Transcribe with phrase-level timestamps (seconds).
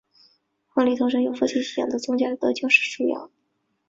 [0.67, 3.31] 婚礼通常由夫妻信仰的宗教的教士主持。